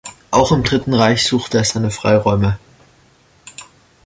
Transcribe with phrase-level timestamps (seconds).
[0.31, 2.57] Auch im Dritten Reich suchte er seine Freiräume.